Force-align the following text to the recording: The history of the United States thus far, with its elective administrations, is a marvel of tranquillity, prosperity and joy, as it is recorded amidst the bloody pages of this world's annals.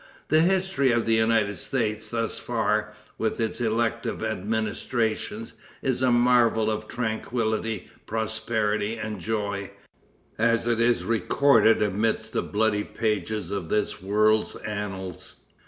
The 0.29 0.41
history 0.41 0.89
of 0.91 1.05
the 1.05 1.13
United 1.13 1.57
States 1.57 2.09
thus 2.09 2.39
far, 2.39 2.91
with 3.19 3.39
its 3.39 3.61
elective 3.61 4.23
administrations, 4.23 5.53
is 5.83 6.01
a 6.01 6.09
marvel 6.09 6.71
of 6.71 6.87
tranquillity, 6.87 7.87
prosperity 8.07 8.95
and 8.97 9.19
joy, 9.21 9.69
as 10.39 10.65
it 10.67 10.79
is 10.79 11.03
recorded 11.03 11.83
amidst 11.83 12.33
the 12.33 12.41
bloody 12.41 12.83
pages 12.83 13.51
of 13.51 13.69
this 13.69 14.01
world's 14.01 14.55
annals. 14.55 15.35